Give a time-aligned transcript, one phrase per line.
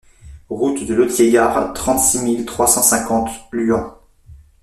[0.49, 3.99] Route de Lothiers Gare, trente-six mille trois cent cinquante Luant